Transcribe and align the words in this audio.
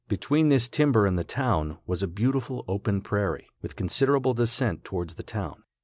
Between 0.07 0.49
this 0.49 0.67
timber 0.67 1.05
and 1.05 1.15
the 1.15 1.23
town, 1.23 1.77
was 1.85 2.01
a 2.01 2.07
beautiful 2.07 2.65
open 2.67 3.01
prairie, 3.01 3.51
with 3.61 3.75
considerable 3.75 4.33
descent 4.33 4.83
towards 4.83 5.13
the 5.13 5.21
town. 5.21 5.61